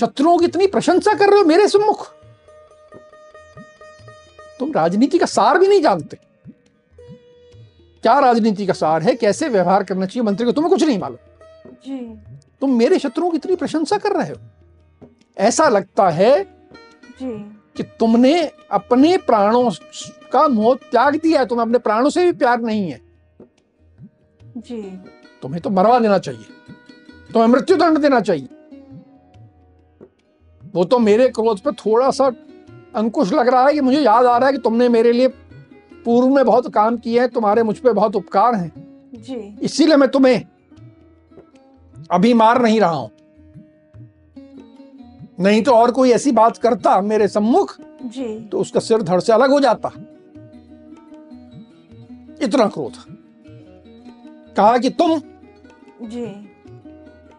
[0.00, 2.06] शत्रुओं की इतनी प्रशंसा कर रहे हो मेरे सम्मुख।
[4.58, 6.18] तुम राजनीति का सार भी नहीं जानते।
[8.02, 9.14] क्या राजनीति का सार है?
[9.14, 10.22] कैसे व्यवहार करना चाहिए?
[10.22, 11.18] मंत्री को तुम्हें कुछ नहीं मालूम।
[11.66, 12.18] जी।
[12.60, 14.36] तुम मेरे शत्रुओं की इतनी प्रशंसा कर रहे हो।
[15.38, 16.44] ऐसा लगता है
[17.22, 19.70] जी। कि तुमने अपने प्राणों
[20.32, 23.00] का मोह त्याग दिया है। तुम्हें अपने प्राणों से भी प्यार नहीं है।
[24.44, 24.82] जी।
[25.42, 26.44] तुम्हें तो मरवा देना चाहिए।
[27.32, 28.48] तुम्हें मृत्यु दंड देना चाहिए।
[30.74, 32.32] वो तो मेरे क्रोध पर थोड़ा सा
[32.94, 35.28] अंकुश लग रहा है कि मुझे याद आ रहा है कि तुमने मेरे लिए
[36.04, 38.72] पूर्व में बहुत काम किए हैं तुम्हारे मुझ पर बहुत उपकार हैं।
[39.14, 40.44] जी। इसीलिए मैं तुम्हें
[42.10, 43.10] अभी मार नहीं रहा हूँ।
[45.40, 49.32] नहीं तो और कोई ऐसी बात करता मेरे सम्मुख जी। तो उसका सिर धड़ से
[49.32, 49.88] अलग हो जाता।
[52.42, 52.92] इतना क्रोध।
[54.56, 55.20] कहा कि तुम
[56.02, 56.50] जी।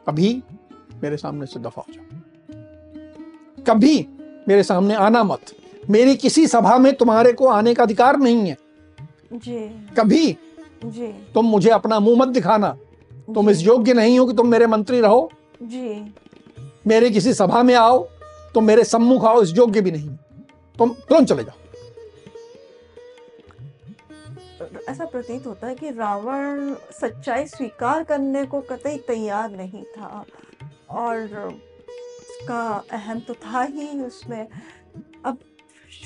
[0.07, 0.43] अभी
[1.03, 2.05] मेरे सामने से दफ़ा हो जाओ।
[3.63, 4.07] कभी
[4.47, 5.39] मेरे सामने आना मत।
[5.89, 8.57] मेरी किसी सभा में तुम्हारे को आने का अधिकार नहीं है।
[9.33, 10.37] जी। कभी
[10.85, 12.77] जी। तुम मुझे अपना मुँह मत दिखाना।
[13.35, 15.31] तुम इस योग्य नहीं हो कि तुम मेरे मंत्री रहो।
[15.63, 16.13] जी।
[16.87, 18.03] मेरे किसी सभा में आओ
[18.53, 20.09] तुम मेरे सम्मुख आओ इस योग्य भी नहीं।
[20.77, 21.57] तुम तुरंत चले जाओ।
[24.89, 30.25] ऐसा प्रतीत होता है कि रावण सच्चाई स्वीकार करने को कतई तैयार नहीं था
[30.89, 31.17] और
[31.49, 32.61] उसका
[32.91, 34.47] अहम तो था ही उसमें।
[35.25, 35.37] अब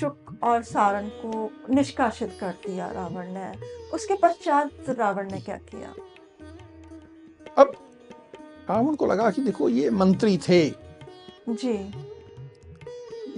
[0.00, 3.52] शुक और सारण को निष्कासित कर दिया रावण ने।
[3.94, 5.94] उसके पश्चात रावण ने क्या किया?
[7.56, 7.72] अब
[8.70, 10.68] रावण को लगा कि देखो ये मंत्री थे।
[11.50, 11.72] जी।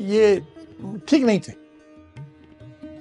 [0.06, 0.36] ये
[1.08, 1.52] ठीक नहीं थे।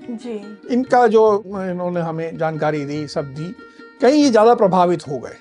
[0.07, 0.33] जी।
[0.73, 3.53] इनका जो इन्होंने हमें जानकारी दी सब दी
[4.01, 5.37] कहीं ये ज़्यादा प्रभावित हो गए।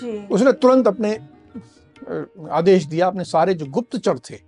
[0.00, 1.12] जी। उसने तुरंत अपने
[2.52, 4.38] आदेश दिया अपने सारे जो गुप्तचर थे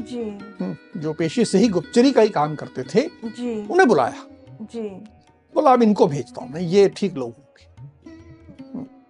[0.00, 0.22] जी।
[0.60, 4.26] हम्म, जो पेशे से ही गुप्तचरी का ही काम करते थे जी। उन्हें बुलाया।
[4.62, 4.88] जी।
[5.54, 7.49] बोला अब इनको भेजता हूँ मैं ये ठीक लोग हम्म,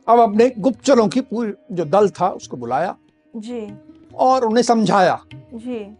[0.08, 2.96] अब अपने गुप्तचरों की पूरी जो दल था उसको बुलाया
[3.36, 3.74] जी।
[4.14, 5.96] और उन्हें समझाया। जी।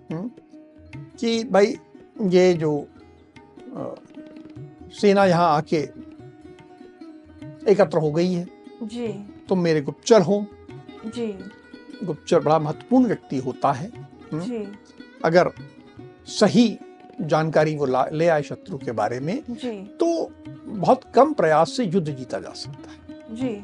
[1.20, 1.76] कि भाई
[2.22, 2.86] ये जो
[5.00, 5.88] सेना यहाँ आके
[7.68, 8.48] एकत्र हो गई है।
[8.82, 9.08] जी।
[9.48, 10.46] तुम मेरे गुप्तचर हो।
[11.06, 11.44] जी।
[12.04, 13.88] गुप्तचर बड़ा महत्वपूर्ण व्यक्ति होता है।
[14.32, 14.72] हम्म। जी।
[15.24, 15.50] अगर
[16.26, 16.78] सही
[17.20, 17.86] जानकारी वो
[18.16, 20.32] ले आए शत्रु के बारे में जी। तो
[20.66, 23.00] बहुत कम प्रयास से युद्ध जीता जा सकता है।
[23.36, 23.62] जी।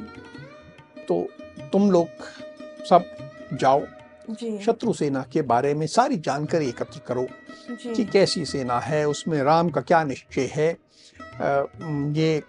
[1.09, 1.27] तो
[1.73, 2.25] तुम लोग
[2.89, 3.05] सब
[3.53, 3.83] जाओ।
[4.31, 7.27] जी। शत्रु सेना के बारे में सारी जानकारी एकत्र करो
[7.71, 10.77] कि कैसी सेना है उसमें राम का क्या निश्चय है
[12.15, 12.43] ये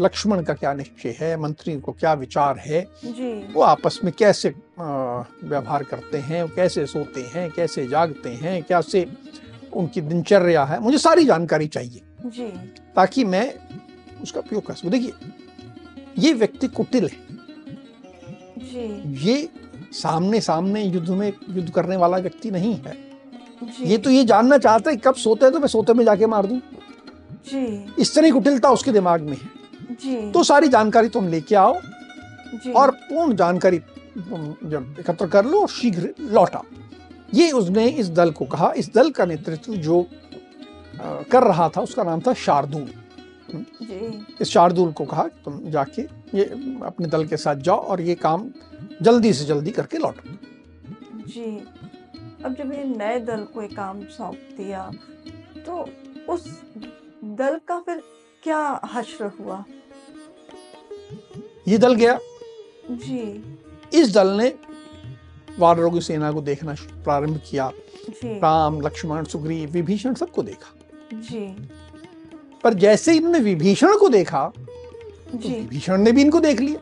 [0.00, 4.54] लक्ष्मण का क्या निश्चय है मंत्री को क्या विचार है जी। वो आपस में कैसे
[4.78, 9.06] व्यवहार करते हैं कैसे सोते हैं कैसे जागते हैं कैसे
[9.72, 12.48] उनकी दिनचर्या है मुझे सारी जानकारी चाहिए। जी।
[12.96, 13.52] ताकि मैं
[14.22, 15.12] उसका उपयोग कर सकूँ। देखिए
[16.18, 17.27] ये व्यक्ति कुटिल है।
[19.18, 19.48] ये
[19.92, 22.96] सामने सामने युद्ध में युद्ध करने वाला व्यक्ति नहीं है।
[23.62, 26.26] जी। ये तो ये जानना चाहता है कब सोते हैं तो मैं सोते में जाके
[26.26, 26.58] मार दूँ।
[27.46, 29.48] जी। इस तरह की कुटिलता उसके दिमाग में है।
[29.94, 31.80] जी। तो सारी जानकारी तुम लेके आओ
[32.54, 33.78] जी। और पूर्ण जानकारी
[34.18, 36.56] जब एकत्र कर लो और शीघ्र लौट
[37.34, 40.06] ये उसने इस दल को कहा। इस दल का नेतृत्व जो
[41.30, 43.07] कर रहा था उसका नाम था शार्दूल। जी
[44.40, 46.02] इस शार्दूल को कहा तुम जाके
[46.34, 46.44] ये
[46.84, 48.50] अपने दल के साथ जाओ और ये काम
[49.02, 50.36] जल्दी से जल्दी करके लौटो।
[51.28, 51.56] जी।
[52.44, 54.90] अब जब ये नए दल को ये काम सौंप दिया
[55.66, 55.88] तो
[56.28, 56.46] उस
[57.24, 58.02] दल का फिर
[58.42, 59.64] क्या हश्र हुआ?
[61.68, 62.18] ये दल गया।
[62.90, 63.58] जी।
[63.94, 64.52] इस दल ने
[65.58, 67.70] वानरों की सेना को देखना प्रारंभ किया।
[68.10, 70.74] जी। राम लक्ष्मण सुग्रीव विभीषण सबको देखा।
[71.14, 71.46] जी।
[72.64, 74.52] पर जैसे इन्होंने विभीषण को देखा
[75.32, 76.80] तो जी। विभीषण ने भी इनको देख लिया।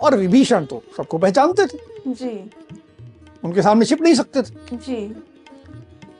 [0.00, 2.50] और विभीषण तो सबको पहचानते थे। जी।
[3.44, 5.16] उनके सामने छिप नहीं सकते थे। जी।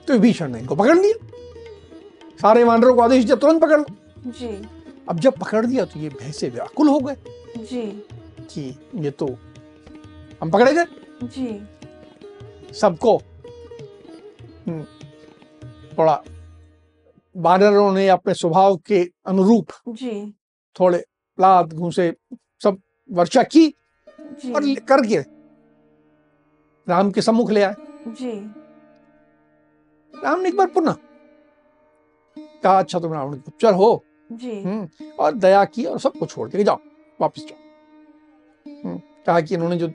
[0.06, 1.26] तो विभीषण ने इनको पकड़ लिया।
[2.42, 3.86] सारे वानरों को आदेश दिया तुरंत पकड़ लो।
[4.26, 4.68] जी।
[5.08, 7.16] अब जब पकड़ दिया तो ये भय से व्याकुल हो गए
[7.58, 8.06] जी।
[8.40, 9.36] कि ये तो
[10.40, 10.84] हम पकड़े गए।
[11.22, 11.68] जी।
[12.74, 13.16] सबको
[14.68, 14.82] हम्म,
[15.98, 16.22] थोड़ा
[17.40, 20.34] वानरों ने अपने स्वभाव के अनुरूप जी।
[20.80, 21.04] थोड़े
[21.40, 22.16] लाद घूसे
[22.62, 22.80] सब
[23.12, 23.74] वर्षा की
[24.54, 25.18] और ले- करके
[26.88, 27.74] राम के सम्मुख ले आए।
[28.08, 28.40] जी।
[30.24, 30.96] राम ने एक बार पुनः
[32.38, 36.50] कहा अच्छा तुम रावण के गुप्तचर हो। जी। हम्म, और दया की और सबको छोड़
[36.50, 36.78] के जाओ
[37.20, 37.58] वापस जाओ।
[38.84, 39.92] हम्म, कहा कि इन्होंने जो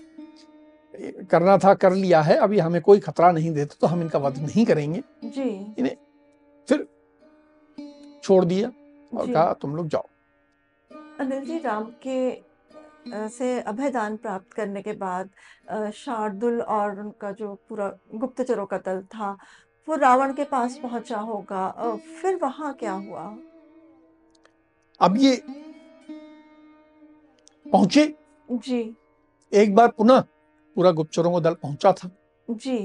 [1.25, 4.39] करना था कर लिया है अभी हमें कोई खतरा नहीं देता तो हम इनका वध
[4.39, 5.75] नहीं करेंगे। जी।
[8.25, 8.67] छोड़ दिया
[9.11, 10.07] और कहा तुम लोग जाओ।
[11.19, 12.19] अनिल जी राम के
[13.29, 15.29] से अभयदान प्राप्त करने के बाद
[15.93, 19.31] शार्दुल और उनका जो पूरा गुप्तचरों का दल था
[19.87, 23.23] वो रावण के पास पहुँचा होगा। फिर वहाँ क्या हुआ?
[25.01, 25.41] अब ये
[27.65, 28.13] पहुँचे।
[28.49, 28.95] जी।
[29.51, 30.19] एक बार पुनः
[30.75, 32.09] पूरा गुप्तचरों का दल पहुँचा था।
[32.49, 32.77] जी।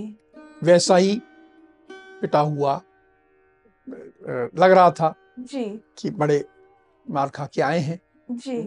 [0.62, 1.20] वैसा ही
[1.90, 2.81] पिटा हुआ
[3.88, 5.64] लग रहा था। जी।
[5.98, 6.44] कि बड़े
[7.11, 8.00] मार खा के आए हैं।
[8.31, 8.61] जी।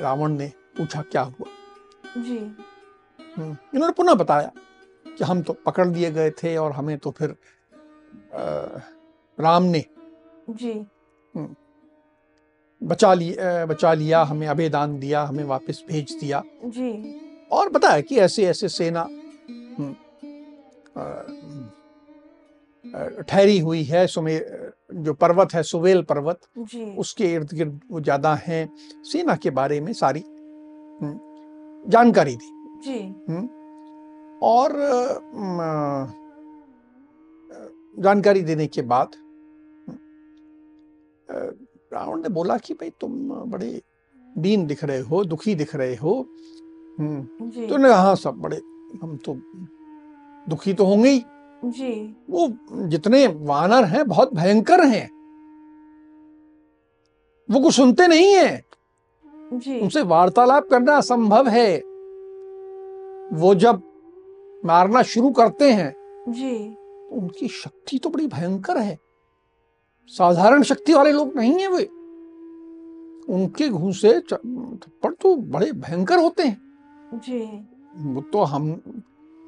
[0.00, 1.48] रावण ने पूछा क्या हुआ?
[2.22, 4.50] जी। हम्म, इन्होंने पुनः बताया
[5.08, 7.30] कि हम तो पकड़ दिए गए थे और हमें तो फिर
[8.32, 8.80] अ,
[9.38, 9.84] राम ने
[10.50, 10.72] जी।
[12.82, 17.20] बचा लिया बचा लिया हमें अभेदान दिया हमें वापस भेज दिया। जी।
[17.52, 19.94] और बताया कि ऐसे ऐसे सेना हम्म,
[23.28, 24.38] ठहरी हुई है सुमे
[24.94, 29.80] जो पर्वत है सुवेल पर्वत जी। उसके इर्द गिर्द वो ज़्यादा हैं। सेना के बारे
[29.80, 30.20] में सारी
[31.02, 31.20] हम्म,
[31.90, 32.50] जानकारी दी।
[32.84, 33.14] जी।
[34.42, 35.58] और अ, म,
[37.50, 37.68] अ,
[38.02, 39.08] जानकारी देने के बाद
[41.92, 43.82] रावण ने बोला कि भाई तुम बड़े
[44.38, 46.28] दीन दिख रहे हो दुखी दिख रहे हो।
[46.98, 48.56] हम्म, तो हाँ सब बड़े
[49.02, 49.34] हम तो
[50.48, 51.24] दुखी तो होंगे ही।
[51.64, 52.48] जी। वो
[52.88, 55.06] जितने वानर हैं बहुत भयंकर हैं।
[57.50, 58.64] वो कुछ सुनते नहीं है।
[59.52, 61.76] जी। उनसे वार्तालाप करना असंभव है।
[63.32, 63.82] वो जब
[64.64, 65.94] मारना शुरू करते हैं
[66.28, 68.98] जी। तो उनकी शक्ति तो बड़ी भयंकर है।
[70.06, 71.84] साधारण शक्ति वाले लोग नहीं है वे।
[73.34, 76.60] उनके घूसे थप्पड़ तो बड़े भयंकर होते हैं।
[77.14, 78.82] जी। वो तो हम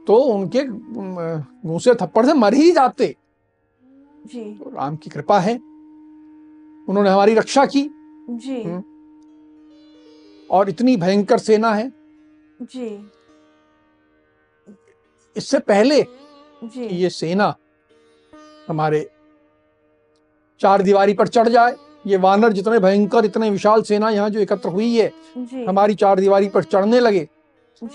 [0.06, 0.62] तो उनके
[1.68, 3.16] घूसे थप्पड़ से मर ही जाते।
[4.26, 5.54] जी। तो राम की कृपा है।
[6.88, 7.90] उन्होंने हमारी रक्षा की।
[8.30, 8.82] जी। हम्म।
[10.50, 11.92] और इतनी भयंकर सेना है।
[12.62, 13.10] जी।
[15.36, 16.02] इससे पहले
[16.64, 17.54] जी। ये सेना
[18.68, 19.10] हमारे
[20.60, 21.74] चार दीवारी पर चढ़ जाए
[22.06, 26.20] ये वानर जितने भयंकर इतने विशाल सेना यहाँ जो एकत्र हुई है जी। हमारी चार
[26.20, 27.28] दीवारी पर चढ़ने लगे।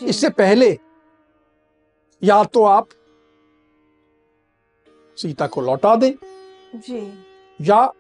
[0.04, 0.78] इससे पहले
[2.24, 2.90] या तो आप
[5.18, 6.12] सीता को लौटा दें
[6.76, 7.24] जी।
[7.62, 7.94] या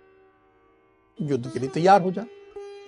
[1.21, 2.25] युद्ध के लिए तैयार हो जाए।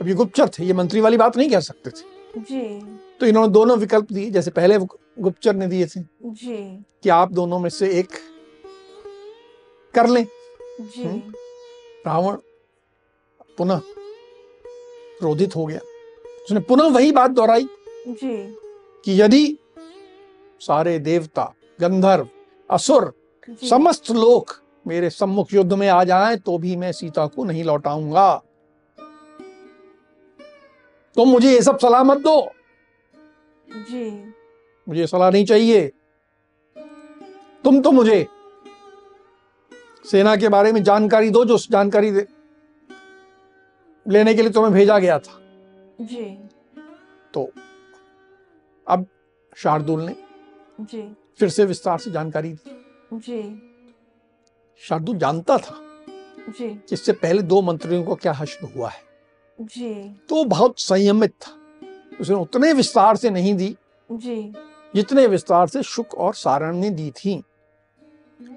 [0.02, 3.54] अब ये गुप्तचर थे ये मंत्री वाली बात नहीं कह सकते थे। जी। तो इन्होंने
[3.54, 4.78] दोनों विकल्प दिए जैसे पहले
[5.19, 8.08] गुप्तचर ने दिए थे। जी। कि आप दोनों में से एक
[9.93, 10.28] कर लें।
[10.82, 11.34] जी। हम्म।
[12.08, 12.36] रावण
[13.58, 13.82] पुनः
[15.19, 15.80] क्रोधित हो गया।
[16.43, 17.67] उसने पुनः वही बात दोहराई
[18.08, 18.56] जी।
[19.06, 19.58] कि यदि
[20.63, 22.28] सारे देवता गंधर्व
[22.69, 23.12] असुर
[23.69, 28.41] समस्त लोग मेरे सम्मुख युद्ध में आ जाएँ तो भी मैं सीता को नहीं लौटाऊँगा।
[31.17, 32.39] तो मुझे ये सब सलाह मत दो।
[33.67, 34.10] जी।
[34.88, 35.91] मुझे सलाह नहीं चाहिए।
[37.63, 38.26] तुम तो मुझे
[40.06, 42.26] सेना के बारे में जानकारी दो जो जानकारी दे
[44.06, 45.39] लेने के लिए तुम्हें भेजा गया था।
[46.02, 46.26] जी।
[47.34, 47.49] तो
[48.88, 49.06] अब
[49.56, 50.15] शार्दुल ने
[50.82, 53.70] जी। फिर से विस्तार से जानकारी दी। जी।
[54.80, 55.80] शार्दुल जानता था
[56.50, 59.02] जी। इससे पहले दो मंत्रियों को क्या हश्र हुआ है।
[59.62, 61.52] जी। तो बहुत संयमित था।
[62.22, 63.78] उसने उतने विस्तार से नहीं दी।
[64.12, 64.54] जी।
[64.96, 67.44] जितने विस्तार से शुक और सारण ने दी थी।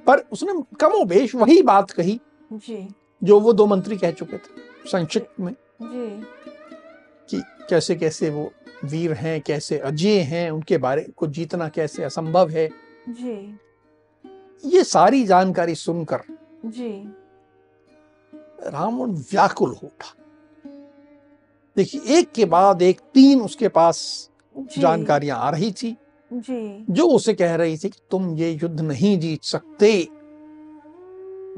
[0.06, 2.20] पर उसने कमोबेश वही बात कही
[2.52, 5.52] जी। जो वो दो मंत्री कह चुके थे संक्षिप्त में।
[5.82, 6.26] जी।
[7.30, 8.52] कि कैसे कैसे वो
[8.86, 12.68] वीर हैं कैसे अजय हैं उनके बारे को जीतना कैसे असंभव है?
[13.08, 13.58] जी।
[14.64, 16.20] ये सारी जानकारी सुनकर
[16.66, 17.12] जी।
[18.70, 20.14] रावण व्याकुल हो उठा।
[21.76, 24.30] देखिए एक के बाद एक तीन उसके पास
[24.78, 25.96] जानकारियाँ आ रही थी।
[26.32, 30.08] जी। जो उसे कह रही थी कि तुम ये युद्ध नहीं जीत सकते।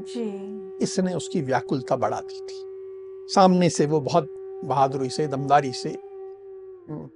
[0.01, 2.65] जी। इसने उसकी व्याकुलता बढ़ा दी थी।
[3.33, 4.27] सामने से वो बहुत
[4.65, 5.97] बहादुरी से दमदारी से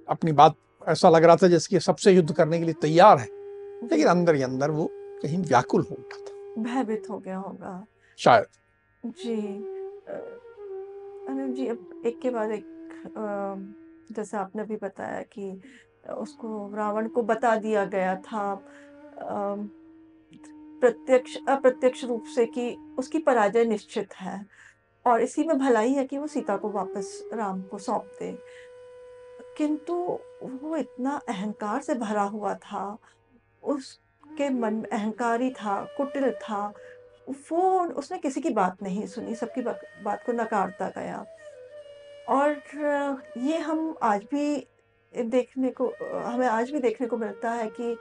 [0.08, 0.54] अपनी बात
[0.88, 3.28] ऐसा लग रहा था जैसे कि सबसे युद्ध करने के लिए तैयार है।
[3.84, 7.86] लेकिन अंदर ही अंदर वो कहीं व्याकुल हो उठा था। भयभीत हो गया होगा।
[8.18, 8.46] शायद।
[9.06, 9.36] जी।
[11.28, 12.64] अनिल जी अब एक के बाद एक
[14.12, 15.60] जैसे आपने भी बताया कि
[16.10, 18.54] उसको रावण को बता दिया गया था
[20.80, 24.46] प्रत्यक्ष अप्रत्यक्ष रूप से कि उसकी पराजय निश्चित है।
[25.06, 28.38] और इसी में भलाई है कि वो सीता को वापस राम को सौंप दे।
[29.56, 29.94] किंतु
[30.42, 32.98] वो इतना अहंकार से भरा हुआ था,
[33.62, 36.72] उसके मन में अहंकारी था, कुटिल था,
[37.52, 39.62] वो उसने किसी की बात नहीं सुनी, सबकी
[40.04, 41.24] बात को नकारता गया।
[42.28, 42.60] और
[43.38, 44.66] ये हम आज भी
[45.14, 45.92] देखने को,
[46.24, 47.96] हमें आज भी देखने को मिलता है कि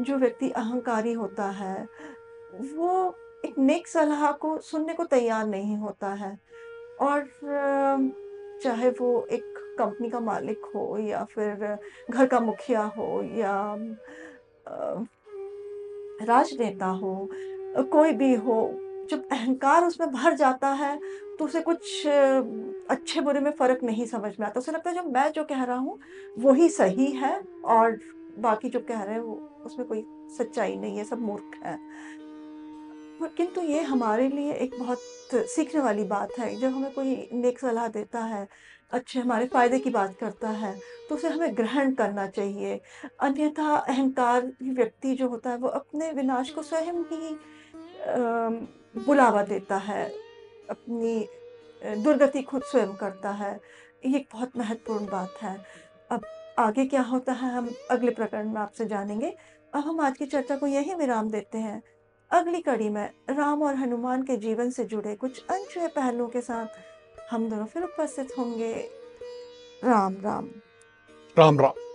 [0.00, 1.88] जो व्यक्ति अहंकारी होता है,
[2.74, 6.38] वो एक नेक सलाह को सुनने को तैयार नहीं होता है।
[7.00, 7.28] और
[8.62, 11.78] चाहे वो एक कंपनी का मालिक हो या फिर
[12.10, 13.54] घर का मुखिया हो या
[16.22, 17.28] राजनेता हो
[17.92, 18.60] कोई भी हो,
[19.10, 20.98] जब अहंकार उसमें भर जाता है
[21.38, 25.02] तो उसे कुछ अच्छे बुरे में फ़र्क नहीं समझ में आता। उसे लगता है जो
[25.04, 25.98] मैं जो कह रहा हूँ
[26.38, 27.98] वही सही है और
[28.38, 30.04] बाकी जो कह रहे हैं वो, उसमें कोई
[30.38, 31.78] सच्चाई नहीं है, सब मूर्ख है।
[33.36, 34.98] किंतु ये हमारे लिए एक बहुत
[35.48, 38.46] सीखने वाली बात है। जब हमें कोई नेक सलाह देता है
[38.92, 40.74] अच्छे हमारे फ़ायदे की बात करता है
[41.08, 42.80] तो उसे हमें ग्रहण करना चाहिए।
[43.20, 47.36] अन्यथा अहंकार व्यक्ति जो होता है, वो अपने विनाश को स्वयं ही
[48.98, 50.08] बुलावा देता है।
[50.70, 51.26] अपनी
[52.02, 53.52] दुर्गति खुद स्वयं करता है।
[54.06, 55.56] ये एक बहुत महत्वपूर्ण बात है।
[56.10, 56.24] अब
[56.58, 59.34] आगे क्या होता है, हम अगले प्रकरण में आपसे जानेंगे।
[59.72, 61.82] अब हम आज की चर्चा को यही विराम देते हैं।
[62.30, 66.66] अगली कड़ी में राम और हनुमान के जीवन से जुड़े कुछ अनछुए पहलुओं के साथ
[67.30, 68.74] हम दोनों फिर उपस्थित होंगे।
[69.84, 70.50] राम राम।
[71.38, 71.87] राम राम।